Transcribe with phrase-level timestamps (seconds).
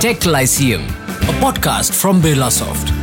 [0.00, 2.97] Tech Lyceum, a podcast from Birlasoft.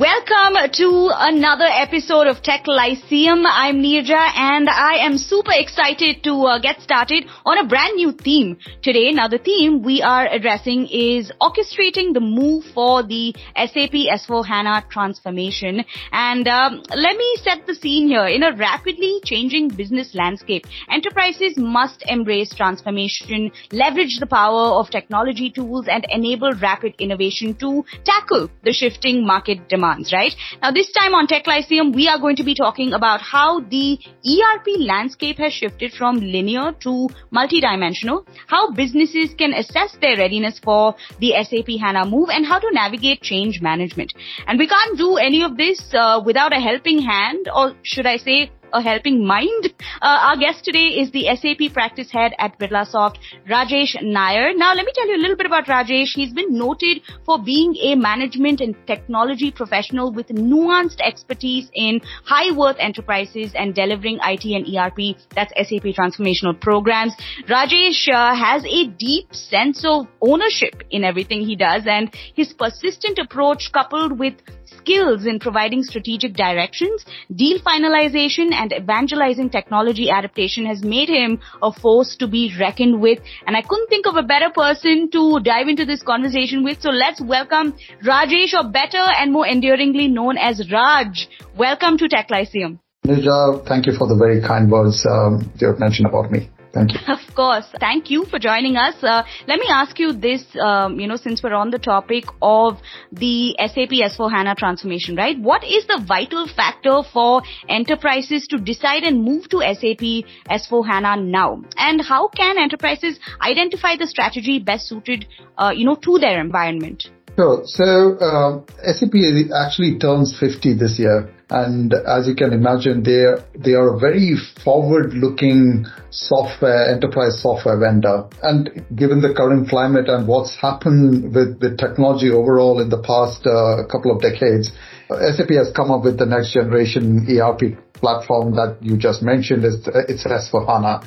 [0.00, 3.44] Welcome to another episode of Tech Lyceum.
[3.44, 8.12] I'm Nirja and I am super excited to uh, get started on a brand new
[8.12, 9.12] theme today.
[9.12, 14.86] Now the theme we are addressing is orchestrating the move for the SAP S4 HANA
[14.88, 15.84] transformation.
[16.12, 18.24] And um, let me set the scene here.
[18.24, 25.50] In a rapidly changing business landscape, enterprises must embrace transformation, leverage the power of technology
[25.50, 29.68] tools and enable rapid innovation to tackle the shifting market
[30.12, 30.34] right?
[30.62, 33.98] Now this time on Tech Lyceum, we are going to be talking about how the
[34.26, 40.94] ERP landscape has shifted from linear to multidimensional, how businesses can assess their readiness for
[41.18, 44.12] the SAP HANA move and how to navigate change management.
[44.46, 48.16] And we can't do any of this uh, without a helping hand or should I
[48.16, 49.74] say a helping mind.
[50.02, 53.16] Uh, our guest today is the SAP practice head at Birlasoft,
[53.48, 54.54] Rajesh Nair.
[54.56, 56.14] Now, let me tell you a little bit about Rajesh.
[56.14, 62.56] He's been noted for being a management and technology professional with nuanced expertise in high
[62.56, 67.14] worth enterprises and delivering IT and ERP, that's SAP transformational programs.
[67.48, 73.18] Rajesh uh, has a deep sense of ownership in everything he does and his persistent
[73.18, 74.34] approach coupled with
[74.80, 81.72] skills in providing strategic directions, deal finalization and evangelizing technology adaptation has made him a
[81.72, 83.18] force to be reckoned with.
[83.46, 86.82] And I couldn't think of a better person to dive into this conversation with.
[86.82, 87.72] So let's welcome
[88.04, 91.26] Rajesh or better and more endearingly known as Raj.
[91.56, 92.80] Welcome to Tech Lyceum.
[93.06, 96.50] Nirja, thank you for the very kind words um, you have mentioned about me.
[96.72, 97.00] Thank you.
[97.08, 97.66] Of course.
[97.80, 98.94] Thank you for joining us.
[99.02, 102.78] Uh, let me ask you this, um, you know, since we're on the topic of
[103.12, 105.38] the SAP S4 HANA transformation, right?
[105.38, 111.22] What is the vital factor for enterprises to decide and move to SAP S4 HANA
[111.22, 111.62] now?
[111.76, 115.26] And how can enterprises identify the strategy best suited,
[115.58, 117.10] uh, you know, to their environment?
[117.36, 117.62] Sure.
[117.64, 118.60] So, uh,
[118.92, 119.14] SAP
[119.54, 121.32] actually turns 50 this year.
[121.50, 123.26] And as you can imagine, they
[123.58, 128.28] they are a very forward-looking software enterprise software vendor.
[128.42, 133.46] And given the current climate and what's happened with with technology overall in the past
[133.46, 134.70] uh, couple of decades,
[135.08, 139.64] SAP has come up with the next generation ERP platform that you just mentioned.
[139.64, 141.02] It's S4 HANA.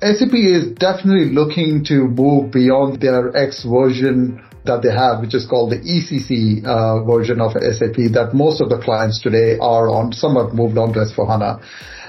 [0.00, 5.46] SAP is definitely looking to move beyond their X version that they have, which is
[5.46, 10.12] called the ECC uh, version of SAP that most of the clients today are on,
[10.12, 11.62] some have moved on to S4HANA.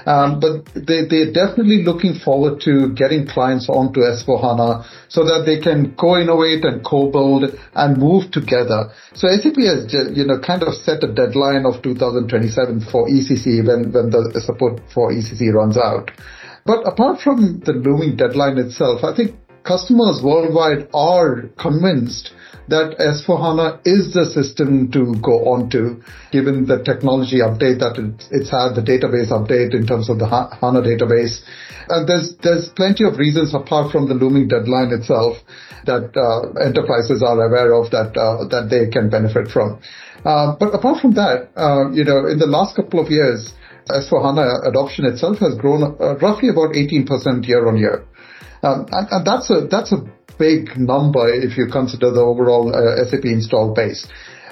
[0.06, 5.58] Um, but they, they're definitely looking forward to getting clients onto S4HANA so that they
[5.60, 8.92] can co-innovate and co-build and move together.
[9.14, 13.92] So SAP has, you know, kind of set a deadline of 2027 for ECC when,
[13.92, 16.12] when the support for ECC runs out.
[16.64, 19.34] But apart from the looming deadline itself, I think
[19.64, 22.32] customers worldwide are convinced
[22.68, 27.94] that S4HANA is the system to go on to, given the technology update that
[28.30, 31.42] it's had, the database update in terms of the HANA database.
[31.88, 35.38] And there's, there's plenty of reasons apart from the looming deadline itself
[35.86, 39.78] that uh, enterprises are aware of that, uh, that they can benefit from.
[40.24, 43.54] Uh, but apart from that, uh, you know, in the last couple of years,
[43.88, 48.04] S4HANA adoption itself has grown uh, roughly about 18% year on year.
[48.62, 50.02] Um, and, and, that's a that's a
[50.38, 54.06] big number if you consider the overall uh, SAP install base.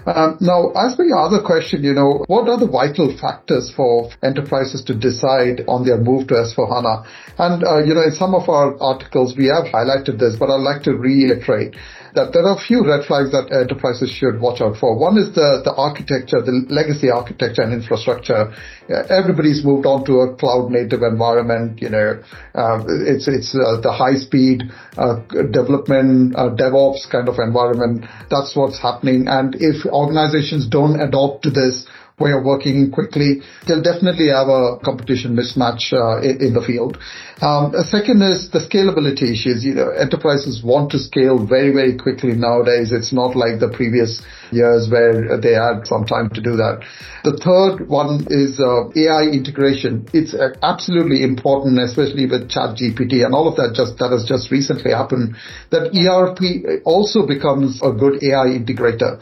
[0.06, 4.10] Um, now, as for your other question, you know, what are the vital factors for
[4.22, 7.06] enterprises to decide on their move to S4HANA?
[7.38, 10.60] And, uh, you know, in some of our articles, we have highlighted this, but I'd
[10.60, 11.74] like to reiterate
[12.14, 14.96] that there are a few red flags that enterprises should watch out for.
[14.96, 18.54] One is the, the architecture, the legacy architecture and infrastructure.
[18.88, 21.82] Everybody's moved on to a cloud native environment.
[21.82, 22.22] You know,
[22.54, 24.62] uh, it's, it's uh, the high speed
[24.96, 28.06] uh, development, uh, DevOps kind of environment.
[28.30, 29.26] That's what's happening.
[29.26, 31.86] And if organizations don't adopt this,
[32.18, 36.96] way of working quickly, they'll definitely have a competition mismatch uh, in, in, the field.
[37.42, 39.64] Um, second is the scalability issues.
[39.64, 42.92] You know, enterprises want to scale very, very quickly nowadays.
[42.92, 44.22] It's not like the previous
[44.52, 46.86] years where they had some time to do that.
[47.24, 50.06] The third one is uh, AI integration.
[50.14, 54.52] It's uh, absolutely important, especially with ChatGPT and all of that just that has just
[54.54, 55.34] recently happened.
[55.74, 59.18] That ERP also becomes a good AI integrator.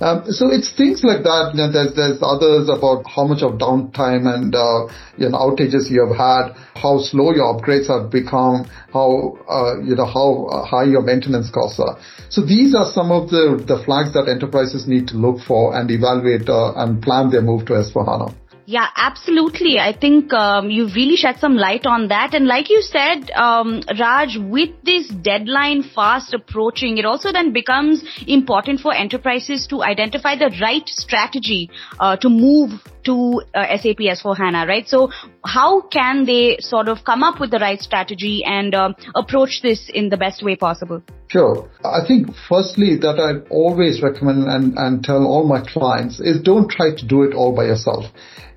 [0.00, 1.52] Um, so it's things like that.
[1.54, 4.86] You know, there's there's others about how much of downtime and uh,
[5.18, 9.96] you know outages you have had, how slow your upgrades have become, how uh, you
[9.96, 11.98] know how high your maintenance costs are.
[12.30, 15.90] So these are some of the the flags that enterprises need to look for and
[15.90, 18.47] evaluate uh, and plan their move to S4HANA.
[18.70, 19.78] Yeah, absolutely.
[19.78, 22.34] I think um, you've really shed some light on that.
[22.34, 28.04] And like you said, um, Raj, with this deadline fast approaching, it also then becomes
[28.26, 32.72] important for enterprises to identify the right strategy uh, to move
[33.08, 34.86] to uh, SAP S4HANA, right?
[34.86, 35.10] So
[35.44, 39.90] how can they sort of come up with the right strategy and uh, approach this
[39.92, 41.02] in the best way possible?
[41.28, 41.68] Sure.
[41.84, 46.70] I think firstly that I always recommend and, and tell all my clients is don't
[46.70, 48.04] try to do it all by yourself.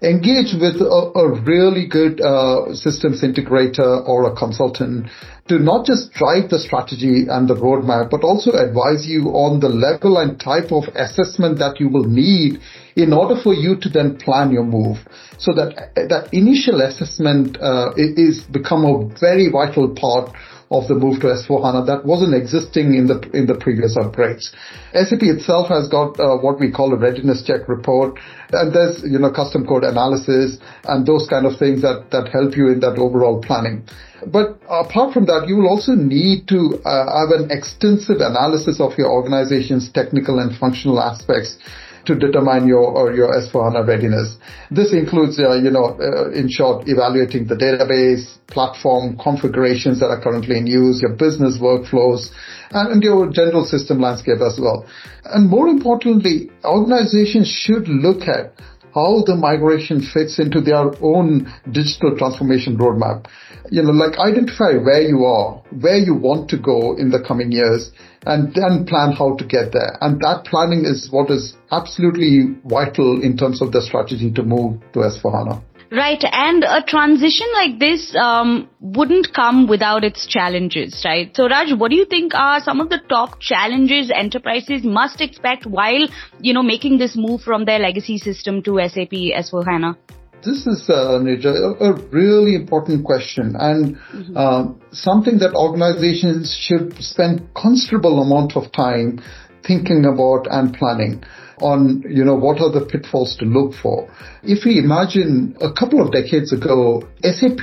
[0.01, 5.07] Engage with a, a really good uh, systems integrator or a consultant
[5.51, 9.67] to not just drive the strategy and the roadmap, but also advise you on the
[9.67, 12.61] level and type of assessment that you will need
[12.95, 14.97] in order for you to then plan your move.
[15.37, 20.31] So that that initial assessment uh, is become a very vital part
[20.71, 24.55] of the move to S4HANA that wasn't existing in the in the previous upgrades.
[24.95, 28.17] SAP itself has got uh, what we call a readiness check report,
[28.51, 32.55] and there's you know custom code analysis and those kind of things that that help
[32.55, 33.83] you in that overall planning.
[34.25, 38.93] But apart from that, you will also need to uh, have an extensive analysis of
[38.97, 41.57] your organization's technical and functional aspects
[42.05, 44.37] to determine your or your S4HANA readiness.
[44.69, 50.21] This includes, uh, you know, uh, in short, evaluating the database, platform configurations that are
[50.21, 52.29] currently in use, your business workflows,
[52.71, 54.85] and your general system landscape as well.
[55.25, 58.53] And more importantly, organizations should look at
[58.93, 63.25] how the migration fits into their own digital transformation roadmap.
[63.69, 67.51] You know, like identify where you are, where you want to go in the coming
[67.51, 67.91] years,
[68.25, 69.97] and then plan how to get there.
[70.01, 74.81] And that planning is what is absolutely vital in terms of the strategy to move
[74.93, 75.63] to S4HANA.
[75.91, 81.35] Right, and a transition like this um, wouldn't come without its challenges, right?
[81.35, 85.65] So, Raj, what do you think are some of the top challenges enterprises must expect
[85.65, 86.07] while,
[86.39, 89.97] you know, making this move from their legacy system to SAP S4HANA?
[90.45, 94.37] This is uh, a really important question and mm-hmm.
[94.37, 99.21] uh, something that organizations should spend considerable amount of time
[99.65, 101.23] thinking about and planning
[101.61, 104.09] on, you know, what are the pitfalls to look for.
[104.43, 107.61] If we imagine a couple of decades ago, SAP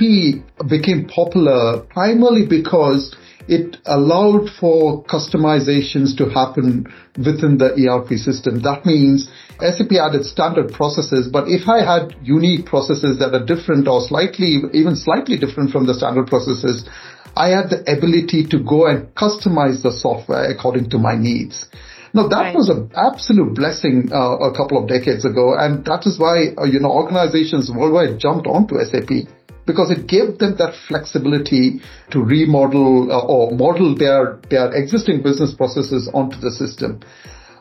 [0.67, 3.15] became popular primarily because
[3.49, 6.85] it allowed for customizations to happen
[7.17, 8.61] within the ERP system.
[8.61, 9.27] That means
[9.59, 14.61] SAP added standard processes, but if I had unique processes that are different or slightly,
[14.71, 16.87] even slightly different from the standard processes,
[17.35, 21.65] I had the ability to go and customize the software according to my needs.
[22.13, 22.55] Now that right.
[22.55, 26.65] was an absolute blessing uh, a couple of decades ago, and that is why uh,
[26.65, 29.29] you know organizations worldwide jumped onto SAP
[29.67, 35.53] because it gave them that flexibility to remodel uh, or model their their existing business
[35.53, 37.01] processes onto the system.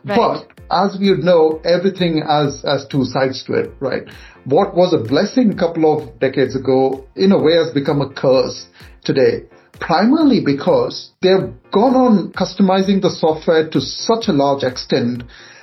[0.05, 0.17] Right.
[0.17, 4.09] But as we know, everything has has two sides to it, right?
[4.45, 8.09] What was a blessing a couple of decades ago, in a way, has become a
[8.09, 8.67] curse
[9.05, 9.45] today
[9.81, 15.23] primarily because they've gone on customizing the software to such a large extent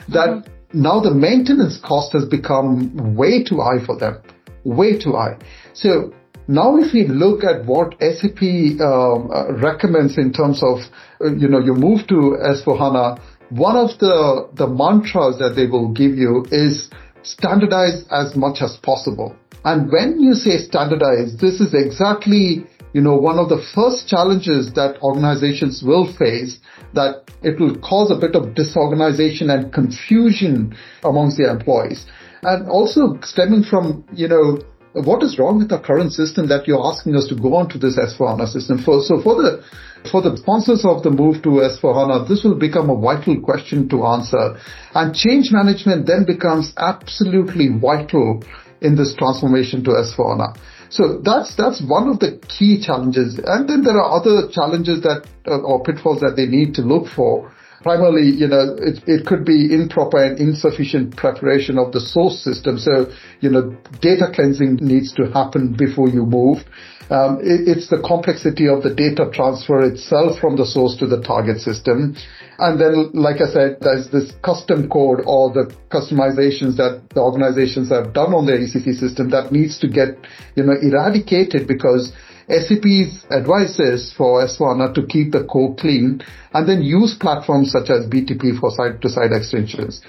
[0.10, 0.82] that mm-hmm.
[0.82, 4.22] now the maintenance cost has become way too high for them.
[4.64, 5.38] Way too high.
[5.74, 6.14] So
[6.48, 8.42] now if we look at what SAP
[8.82, 10.80] um, uh, recommends in terms of,
[11.22, 13.20] uh, you know, you move to S4HANA,
[13.50, 16.90] one of the, the mantras that they will give you is
[17.24, 19.36] standardize as much as possible.
[19.64, 24.72] And when you say standardize, this is exactly you know, one of the first challenges
[24.80, 26.60] that organizations will face
[26.94, 30.74] that it will cause a bit of disorganization and confusion
[31.04, 32.06] amongst their employees.
[32.42, 36.88] And also stemming from, you know, what is wrong with the current system that you're
[36.88, 39.04] asking us to go on to this S4HANA system for?
[39.04, 39.62] So for the,
[40.10, 44.06] for the sponsors of the move to S4HANA, this will become a vital question to
[44.06, 44.56] answer.
[44.96, 48.40] And change management then becomes absolutely vital
[48.80, 50.56] in this transformation to S4HANA.
[50.90, 53.40] So that's that's one of the key challenges.
[53.44, 57.08] And then there are other challenges that uh, or pitfalls that they need to look
[57.08, 57.52] for.
[57.82, 62.80] Primarily, you know, it, it could be improper and insufficient preparation of the source system.
[62.80, 63.12] So,
[63.42, 66.64] you know, data cleansing needs to happen before you move.
[67.10, 71.22] Um, it, it's the complexity of the data transfer itself from the source to the
[71.22, 72.16] target system.
[72.58, 77.90] And then, like I said, there's this custom code or the customizations that the organizations
[77.90, 80.18] have done on their ECC system that needs to get,
[80.56, 82.12] you know, eradicated because
[82.48, 86.22] SAP's advice is for S1 to keep the code clean
[86.54, 90.02] and then use platforms such as BTP for side-to-side extensions.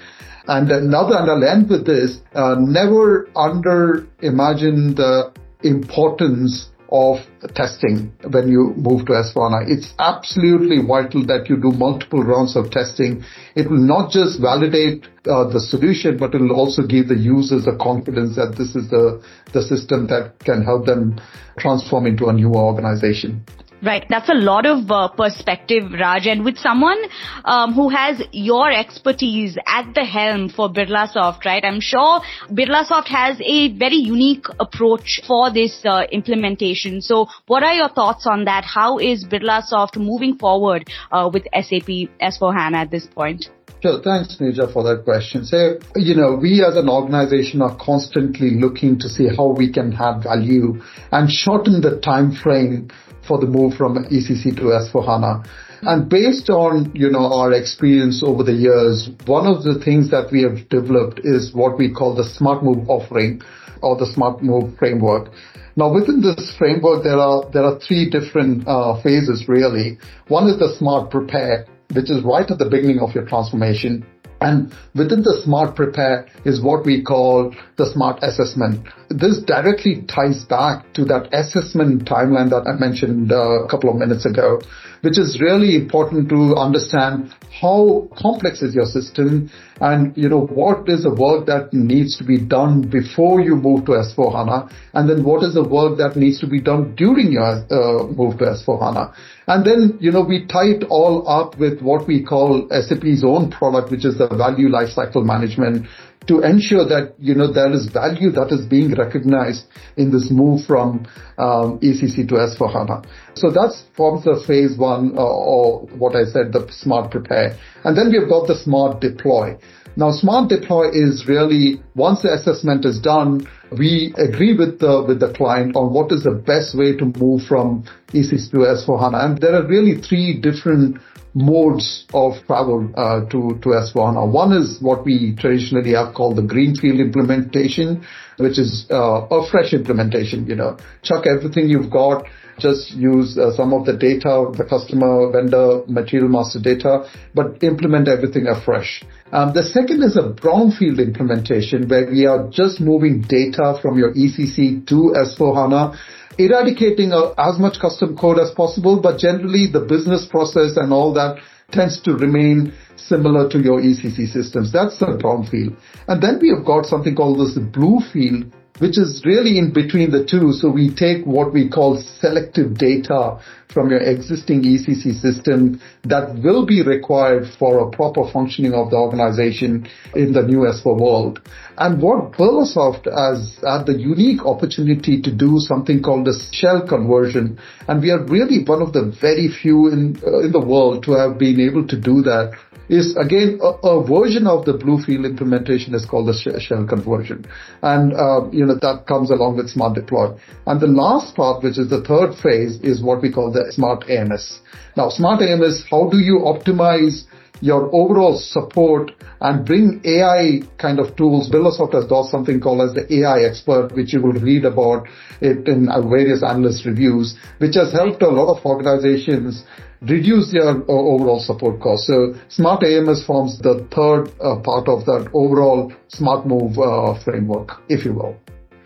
[0.47, 7.17] And another, and I'll end with this, uh, never under imagine the importance of
[7.55, 9.69] testing when you move to S4HANA.
[9.69, 13.23] It's absolutely vital that you do multiple rounds of testing.
[13.55, 17.65] It will not just validate uh, the solution, but it will also give the users
[17.65, 21.19] the confidence that this is the, the system that can help them
[21.57, 23.43] transform into a new organization.
[23.81, 24.05] Right.
[24.09, 26.25] That's a lot of uh, perspective, Raj.
[26.25, 26.97] And with someone
[27.45, 31.63] um, who has your expertise at the helm for Birlasoft, right?
[31.63, 37.01] I'm sure Birlasoft has a very unique approach for this uh, implementation.
[37.01, 38.65] So what are your thoughts on that?
[38.65, 43.47] How is Birlasoft moving forward uh, with SAP S4HANA at this point?
[43.83, 44.01] Sure.
[44.01, 45.45] Thanks, Nija, for that question.
[45.45, 49.93] So, you know, we as an organization are constantly looking to see how we can
[49.93, 50.81] add value
[51.11, 52.89] and shorten the time frame
[53.27, 55.47] for the move from ECC to S4HANA.
[55.81, 60.31] And based on, you know, our experience over the years, one of the things that
[60.31, 63.41] we have developed is what we call the Smart Move offering
[63.83, 65.29] or the Smart Move framework.
[65.75, 69.99] Now within this framework, there are, there are three different uh, phases really.
[70.27, 74.03] One is the Smart Prepare, which is right at the beginning of your transformation.
[74.39, 78.87] And within the smart prepare is what we call the smart assessment.
[79.09, 83.95] This directly ties back to that assessment timeline that I mentioned uh, a couple of
[83.95, 84.61] minutes ago,
[85.01, 89.49] which is really important to understand how complex is your system
[89.81, 93.85] and, you know, what is the work that needs to be done before you move
[93.85, 97.65] to S4HANA and then what is the work that needs to be done during your
[97.71, 99.13] uh, move to S4HANA.
[99.47, 103.49] And then, you know, we tie it all up with what we call SAP's own
[103.49, 105.87] product, which is the value lifecycle management
[106.27, 109.65] to ensure that, you know, there is value that is being recognized
[109.95, 111.07] in this move from
[111.37, 113.05] um, ECC to S4HANA.
[113.35, 117.57] So that's forms the phase one, uh, or what I said, the smart prepare.
[117.83, 119.57] And then we've got the smart deploy.
[119.97, 125.19] Now, smart deploy is really once the assessment is done, we agree with the with
[125.19, 129.25] the client on what is the best way to move from ECC to S4HANA.
[129.25, 131.01] And there are really three different
[131.33, 134.31] modes of travel uh, to to S4HANA.
[134.31, 138.05] One is what we traditionally have called the greenfield implementation,
[138.37, 140.45] which is uh, a fresh implementation.
[140.45, 142.23] You know, chuck everything you've got,
[142.59, 148.07] just use uh, some of the data, the customer, vendor, material master data, but implement
[148.07, 149.03] everything afresh.
[149.31, 154.13] Um, the second is a brownfield implementation where we are just moving data from your
[154.13, 155.97] ECC to S4HANA
[156.37, 161.13] eradicating uh, as much custom code as possible, but generally the business process and all
[161.13, 161.37] that
[161.71, 164.71] tends to remain similar to your ECC systems.
[164.71, 165.75] That's the brownfield.
[166.07, 170.11] And then we have got something called this blue field, which is really in between
[170.11, 170.53] the two.
[170.53, 173.39] So we take what we call selective data
[173.73, 178.95] from your existing ECC system that will be required for a proper functioning of the
[178.95, 181.41] organization in the new S4 world.
[181.77, 187.59] And what Birlasoft has had the unique opportunity to do something called a shell conversion.
[187.87, 191.11] And we are really one of the very few in, uh, in the world to
[191.11, 192.57] have been able to do that
[192.89, 197.45] is again a, a, version of the Bluefield implementation is called the shell conversion.
[197.81, 200.37] And, uh, you know, that comes along with smart deploy.
[200.65, 204.09] And the last part, which is the third phase, is what we call the smart
[204.09, 204.61] AMS.
[204.95, 207.25] Now, smart AMS, how do you optimize
[207.61, 211.49] your overall support and bring AI kind of tools.
[211.49, 215.07] Birlasoft has got something called as the AI expert, which you will read about
[215.41, 219.63] it in various analyst reviews, which has helped a lot of organizations
[220.01, 222.05] reduce their overall support cost.
[222.05, 227.81] So Smart AMS forms the third uh, part of that overall Smart Move uh, framework,
[227.89, 228.35] if you will.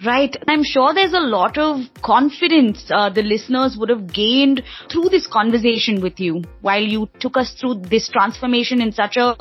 [0.03, 0.35] Right.
[0.47, 5.27] I'm sure there's a lot of confidence uh, the listeners would have gained through this
[5.27, 9.35] conversation with you while you took us through this transformation in such a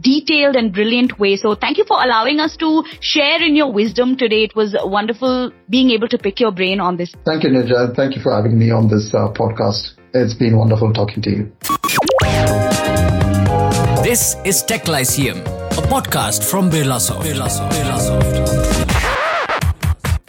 [0.00, 1.36] detailed and brilliant way.
[1.36, 4.44] So thank you for allowing us to share in your wisdom today.
[4.44, 7.12] It was wonderful being able to pick your brain on this.
[7.24, 7.96] Thank you, Nija.
[7.96, 9.94] Thank you for having me on this uh, podcast.
[10.12, 11.52] It's been wonderful talking to you.
[14.04, 17.24] This is Tech Lyceum, a podcast from Birlasoft.
[17.24, 17.72] Birlasoft.
[17.72, 18.33] Birlasoft.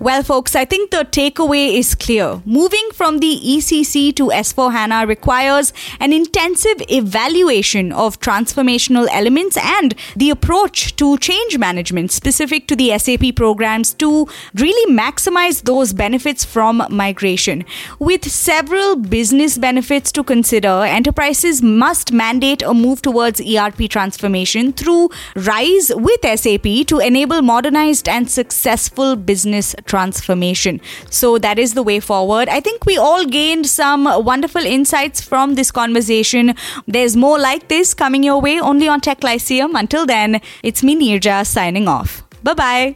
[0.06, 2.44] Well, folks, I think the takeaway is clear.
[2.46, 9.96] Moving from the ECC to S4 HANA requires an intensive evaluation of transformational elements and
[10.16, 16.46] the approach to change management specific to the SAP programs to really maximize those benefits
[16.46, 17.66] from migration.
[17.98, 25.10] With several business benefits to consider, enterprises must mandate a move towards ERP transformation through
[25.36, 30.82] RISE with SAP to enable modernized and successful business transformation transformation.
[31.10, 32.50] So that is the way forward.
[32.50, 36.54] I think we all gained some wonderful insights from this conversation.
[36.88, 39.75] There's more like this coming your way only on Tech Lyceum.
[39.75, 42.24] Until then, it's me, Nirja, signing off.
[42.44, 42.96] Bye bye.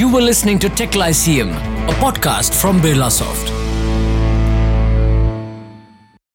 [0.00, 3.57] You were listening to Tech Lyceum, a podcast from Birlasoft.